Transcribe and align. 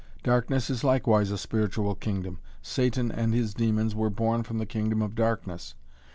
Darkness 0.23 0.71
is 0.71 0.83
likewise 0.83 1.29
a 1.29 1.37
spiritual 1.37 1.93
kingdom: 1.93 2.39
Satan 2.63 3.11
and 3.11 3.35
his 3.35 3.53
demons 3.53 3.93
were 3.93 4.09
born 4.09 4.41
from 4.41 4.57
the 4.57 4.65
kingdom 4.65 4.99
of 4.99 5.13
Darkness. 5.13 5.75